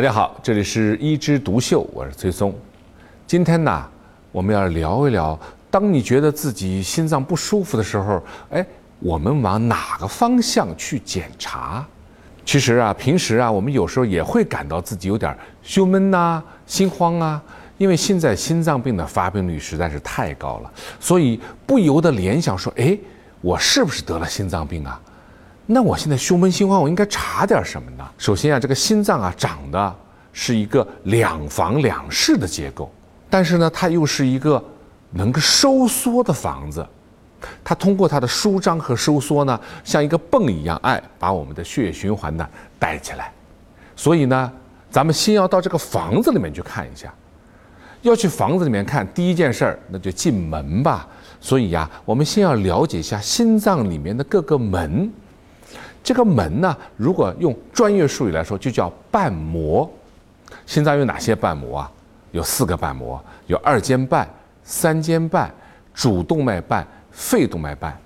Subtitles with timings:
[0.00, 2.54] 大家好，这里是一枝独秀，我是崔松。
[3.26, 3.86] 今天呢，
[4.32, 5.38] 我们要聊一聊，
[5.70, 8.66] 当你觉得自己心脏不舒服的时候，哎，
[9.00, 11.86] 我们往哪个方向去检查？
[12.46, 17.42] 其实啊，平时啊，我们有时候也会感到自己有点胸闷呐、心慌啊，
[17.76, 22.98] 因为现在心脏病的发病率实在是太高了，所以不由得联想说，哎，
[23.42, 24.98] 我是不是得了心脏病啊？
[25.72, 28.04] 那我现在胸闷心慌，我应该查点什么呢？
[28.18, 29.96] 首先啊，这个心脏啊长的
[30.32, 32.92] 是一个两房两室的结构，
[33.30, 34.60] 但是呢，它又是一个
[35.10, 36.84] 能够收缩的房子。
[37.62, 42.44] 它通过它的舒张和收缩呢，像一个泵一样，哎，把我们的血液循环呢
[42.76, 43.32] 带起来。
[43.94, 44.52] 所以呢，
[44.90, 47.14] 咱们先要到这个房子里面去看一下。
[48.02, 51.06] 要去房子里面看，第一件事儿那就进门吧。
[51.40, 55.08] 所以呀，我们先要了解一下心脏里面的各个门。
[56.02, 59.88] 这个门呢，如果用专业术语来说，就叫瓣膜。
[60.66, 61.90] 心脏有哪些瓣膜啊？
[62.32, 64.28] 有四个瓣膜，有二尖瓣、
[64.64, 65.52] 三尖瓣、
[65.92, 67.96] 主动脉瓣、肺动脉瓣。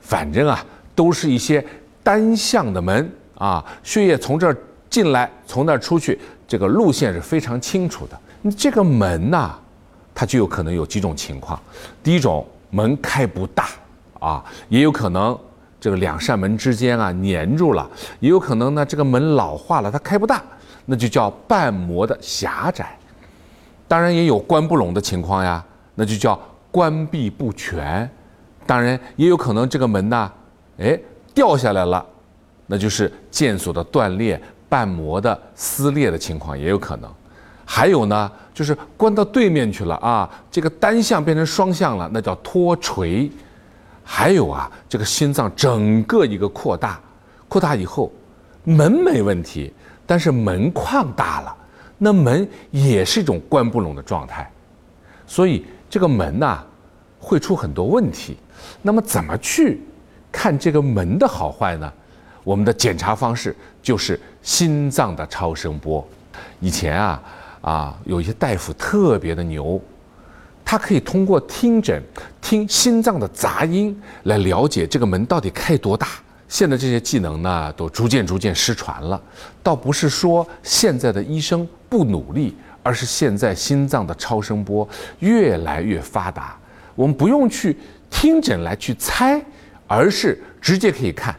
[0.00, 1.64] 反正啊，都是一些
[2.02, 4.56] 单向的门啊，血液从这儿
[4.88, 8.50] 进来，从那儿出去，这个路线是非常清楚的。
[8.56, 9.54] 这个门呐，
[10.14, 11.60] 它就有可能有几种情况。
[12.02, 13.68] 第一种，门开不大
[14.18, 15.38] 啊，也有可能。
[15.86, 20.42] 这个两扇门之间啊粘住了，也有可能呢，这个门老化了，它开不大，
[20.86, 22.98] 那就叫瓣膜的狭窄。
[23.86, 26.36] 当然也有关不拢的情况呀，那就叫
[26.72, 28.10] 关闭不全。
[28.66, 30.32] 当然也有可能这个门呢，
[30.78, 30.98] 哎
[31.32, 32.04] 掉下来了，
[32.66, 37.08] 那就是腱索的断裂、瓣膜的撕裂的情况也有可能。
[37.64, 43.30] 还有呢，就是关到对面去了啊，这个单向变成双向了，那叫脱垂。
[44.08, 47.00] 还有啊，这个心脏整个一个扩大，
[47.48, 48.12] 扩大以后，
[48.62, 49.72] 门没问题，
[50.06, 51.56] 但是门框大了，
[51.98, 54.48] 那门也是一种关不拢的状态，
[55.26, 56.64] 所以这个门呐
[57.18, 58.36] 会出很多问题。
[58.80, 59.82] 那么怎么去
[60.30, 61.92] 看这个门的好坏呢？
[62.44, 66.06] 我们的检查方式就是心脏的超声波。
[66.60, 67.22] 以前啊
[67.60, 69.82] 啊有一些大夫特别的牛。
[70.68, 72.02] 他可以通过听诊，
[72.40, 76.08] 听心脏的杂音来了解这个门到底开多大。
[76.48, 79.20] 现在这些技能呢，都逐渐逐渐失传了。
[79.62, 84.88] 倒不是说现在的医生不努力，而是现在心脏的超声波
[85.20, 86.58] 越来越发达，
[86.96, 87.78] 我们不用去
[88.10, 89.40] 听诊来去猜，
[89.86, 91.32] 而是直接可以看，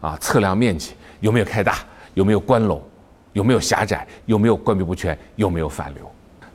[0.00, 1.78] 啊，测量面积有没有开大，
[2.14, 2.80] 有没有关拢，
[3.32, 6.08] 有没有狭窄，有没有关闭不全，有没有反流。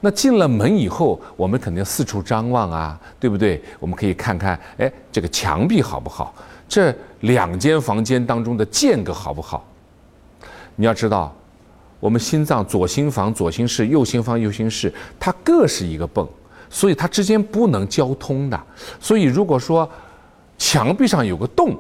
[0.06, 3.64] 那进了门以后，我们肯定四处张望啊，对不对？
[3.80, 6.36] 我们可以看看，哎，这个墙壁好不好？
[6.68, 9.66] 这两间房间当中的间隔好不好？
[10.76, 11.34] 你要知道，
[12.02, 16.28] 我们心脏左心房、左心室、右心房、右心室，它各是一个泵，
[16.70, 18.62] 所以它之间不能交通的。
[19.00, 19.90] 所以如果说
[20.58, 21.78] 墙壁上有个洞，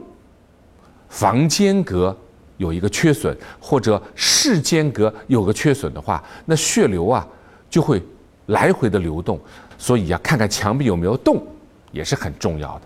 [1.09, 2.17] 房间隔
[2.55, 7.27] 有一个缺损，或者室间隔有个缺损的话，那血流啊
[7.69, 8.01] 就会。
[8.47, 9.39] 来回的流动，
[9.77, 11.45] 所以要看看墙壁有没有洞，
[11.91, 12.81] 也是很重要的。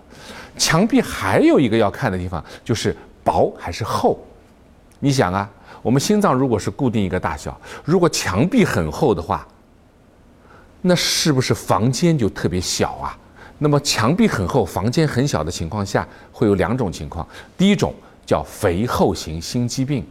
[0.56, 4.18] 墙壁还有一个要看的地方，就是薄还是厚。
[5.00, 5.48] 你想啊，
[5.82, 9.46] 我们心脏如果是固定一个大小，如果墙壁很厚的话，
[10.82, 13.16] 那是不是房间就特别小啊？
[13.58, 17.26] 那么墙壁很厚，房间很小的情况下，会有两种情况。
[17.56, 17.92] 第一种
[18.24, 20.06] 叫肥厚型心肌病，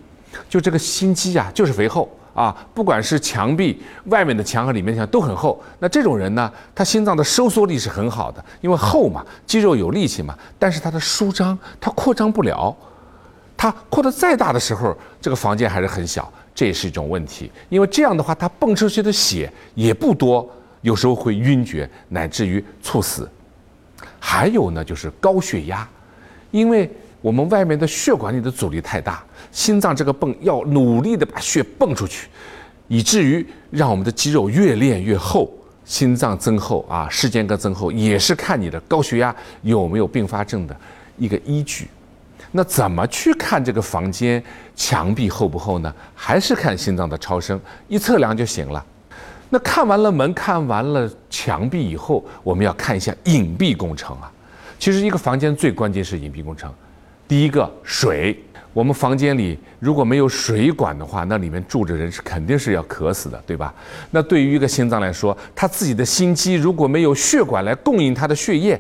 [0.50, 2.09] 就这个心肌啊，就是肥厚。
[2.38, 12.78] 啊，不管是墙壁外面的墙和里面的墙都很厚，那这种人呢，他心脏的收缩力是很好的，因为厚嘛，肌肉有力气嘛，但是他的舒张他扩张不了，
[13.58, 20.47] 他扩得再大的时候，这个房间还是很小，这也是一种问题，因为这样的话，他泵出去的血也不多，
[20.82, 23.28] 有时候会晕厥，乃至于猝死。
[24.20, 25.90] 还有呢，就是高血压，
[26.52, 26.88] 因为。
[27.22, 32.28] 我们外面的血管里的阻力太大，心脏这个泵要努力的把血泵出去，
[32.87, 35.52] 以至于让我们的肌肉越练越厚，
[35.84, 40.75] 心脏增厚啊，室间隔增厚也是看你的高血压有没有并发症的
[41.17, 41.87] 一个依据。
[42.52, 44.41] 那怎么去看这个房间
[44.75, 45.93] 墙壁厚不厚呢？
[46.16, 48.84] 还是看心脏的超声，一测量就行了。
[49.49, 54.31] 那看完了门，看完了墙壁以后，我们要看一下隐蔽工程啊。
[54.79, 56.73] 其实一个房间最关键是隐蔽工程。
[57.28, 58.40] 第一个水，
[58.72, 63.74] 我们房间里如果没有水管的话，那里面住着人是肯定是要渴死的，对吧？
[64.12, 68.79] 那对于一个心脏来说，他自己的心肌如果没有血管来供应他的血液，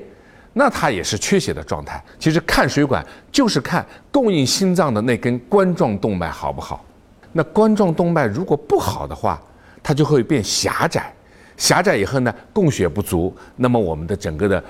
[0.53, 2.01] 那他也是缺血的状态。
[2.17, 6.85] 其实看水管就是看供应心脏的那根冠状动脉好不好。
[7.33, 9.41] 那冠状动脉如果不好的话，
[9.83, 11.13] 它就会变狭窄，
[11.57, 14.63] 狭窄以后呢，供血不足，那么我们的整个的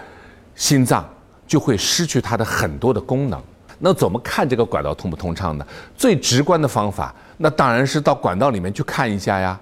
[0.55, 1.07] 心脏
[1.45, 3.41] 就会失去它的很多的功能。
[3.79, 5.65] 那怎么看这个管道通不通畅呢？
[5.95, 9.59] 最直观的方法，那当然是到管道里面去看一下呀。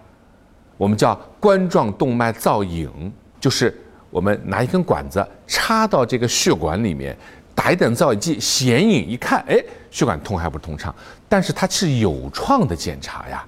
[0.77, 3.73] 我们叫冠状动脉造影，就是
[4.09, 7.17] 我们拿一根管子插到这个血管里面，
[7.53, 9.57] 打一点造影剂，显影一看，哎，
[9.89, 10.93] 血管通还不通畅？
[11.29, 13.45] 但是它是有创的检查呀，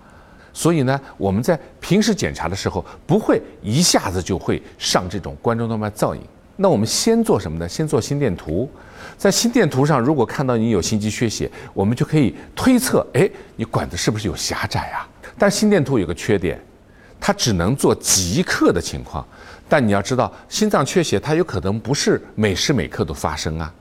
[0.53, 6.21] 所以呢，我们在平时检查的时候，不会一下子就会上这种冠状动脉造影。
[6.57, 7.69] 那我们先做什么呢？
[7.69, 8.69] 先做心电图，
[9.15, 15.07] 在心电图上，如果看到你有心肌缺血，我们就可以推测，哎，你管子是不是有狭窄啊？
[15.37, 16.59] 但心电图有个缺点，
[17.19, 19.25] 它只能做即刻的情况。
[19.69, 23.71] 但你要知道，心脏缺血它有可能不是每时每刻都发生啊。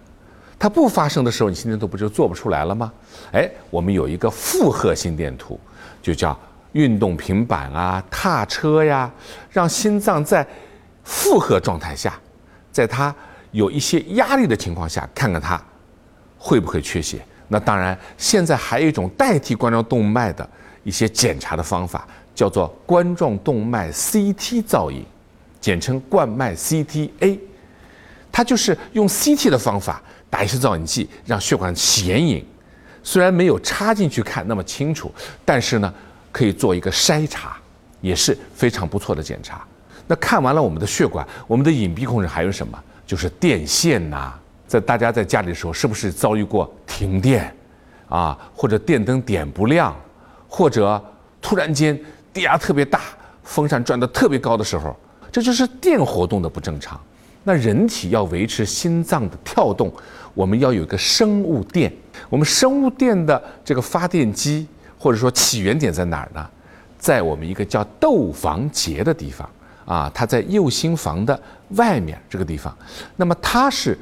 [0.58, 2.92] 它不发生的时候，你心电图不就做不出来了吗？
[3.32, 5.58] 哎，我们有一个负荷心电图，
[6.02, 6.38] 就叫
[6.72, 9.10] 运动平板啊、踏车呀，
[9.50, 10.46] 让心脏在
[11.04, 12.18] 负荷状态下。
[12.76, 13.14] 在它
[13.52, 15.58] 有一些压力的情况下，看看它
[16.36, 17.24] 会不会缺血。
[17.48, 20.46] 那当然，现在还有一种代替冠状动脉的
[20.84, 25.02] 一些检查的方法，叫做冠状动脉 CT 造影，
[25.58, 27.38] 简称冠脉 CTA。
[28.30, 32.44] 它就是用 CT 的方法打一些造影剂，让血管显影。
[33.02, 35.10] 虽然没有插进去看那么清楚，
[35.46, 35.94] 但是呢，
[36.30, 37.56] 可以做一个筛查，
[38.02, 39.66] 也是非常不错的检查。
[40.06, 42.78] 那看完了我们的血管，我们的隐蔽控制还有什么？
[43.06, 44.34] 就是电线呐。
[44.66, 47.54] 在大家在家里的时候，是不是遭遇过停电，
[48.08, 49.96] 啊，或者电灯点不亮，
[50.48, 51.00] 或者
[51.40, 51.96] 突然间
[52.32, 53.00] 低压特别大，
[53.44, 54.96] 风扇转得特别高的时候，
[55.30, 57.00] 这就是电活动的不正常。
[57.44, 59.92] 那人体要维持心脏的跳动，
[60.34, 61.92] 我们要有一个生物电。
[62.28, 64.66] 我们生物电的这个发电机
[64.98, 66.44] 或者说起源点在哪儿呢？
[66.98, 69.48] 在我们一个叫窦房结的地方。
[69.86, 71.40] 啊，它在右心房的
[71.70, 72.76] 外面这个地方，
[73.16, 73.96] 那么它是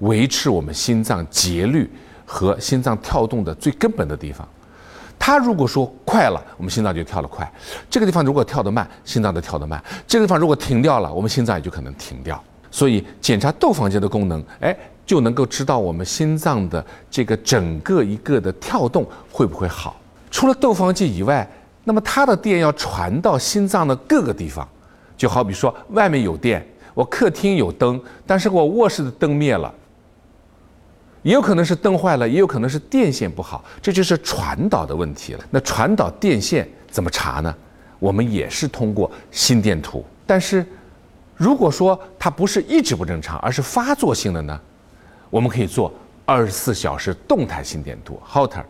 [0.00, 1.90] 维持我们心脏节律
[2.24, 4.46] 和心脏跳动的最根本的地方。
[5.18, 7.44] 它如果说快了，我们心脏就跳得快；
[7.90, 12.42] 这个地方如果跳得慢，心脏就跳得慢；这个地方如果停掉了，我们心脏也就可能停掉。
[12.70, 20.00] 所以检查窦房结的功能，哎，就能够知道我们心脏的这个整个一个的跳动会不会好。
[20.30, 21.46] 除了窦房结以外，
[21.84, 24.66] 那么它的电要传到心脏的各个地方。
[25.20, 29.70] 就好比说，外面有电，我客厅有灯，但是我卧室的灯灭了，
[31.20, 35.44] 也有可能是灯坏了，也有可能是电线不好，这就是传导的问题了。
[35.50, 37.54] 那传导电线怎么查呢？
[37.98, 40.02] 我们也是通过心电图。
[40.26, 40.64] 但是，
[41.36, 44.58] 如果说它不是一直不正常，而是发作性的呢，
[45.28, 45.92] 我们可以做
[46.24, 48.64] 二十四小时动态心电图 （Holter）。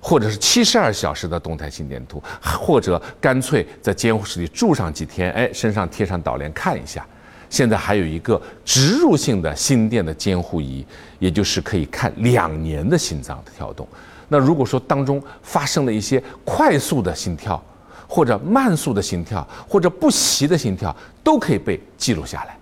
[0.00, 7.04] 或者是七十二小时的动态心电图，或者干脆在监护室里住上几天，哎，身上贴上导联看一下。
[7.50, 10.84] 现在还有一个植入性的心电的监护仪，
[11.18, 13.86] 也就是可以看两年的心脏的跳动。
[14.28, 17.62] 那如果说当中发生了一些快速的心跳，
[18.08, 22.56] 或者慢速的心跳，或者不齐的心跳，都可以被记录下来。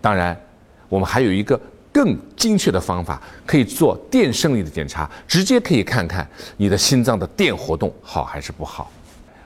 [0.00, 0.36] 当然，
[0.88, 1.60] 我们还有一个。
[1.92, 8.90] 更精确的方法可以做电生理的检查，直接可以看看你的心脏的电活动好还是不好。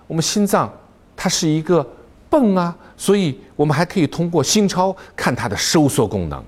[0.07, 0.73] 我们心脏
[1.17, 1.85] 它是一个
[2.31, 6.43] 泵啊，所以我们还可以通过心超看它的收缩功能。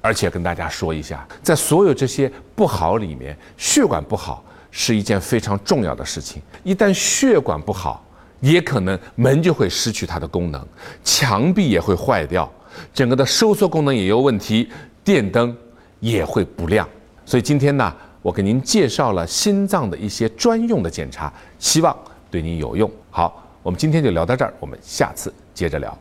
[0.00, 6.40] 而且跟大家说一下，在所有这些不好里面，血管不好是一件非常重要的事情。
[6.62, 8.04] 一旦血管不好，
[8.40, 10.64] 也可能门就会失去它的功能，
[11.02, 12.48] 墙壁也会坏掉，
[12.94, 14.68] 整个的收缩功能也有问题。
[15.06, 15.56] 电灯
[16.00, 16.86] 也会不亮，
[17.24, 21.96] 所以今天呢，我给您介绍了心脏的一些专用的检查，希望
[22.28, 22.90] 对您有用。
[23.08, 25.94] 好，我们今天就聊到这儿，我们下次接着聊。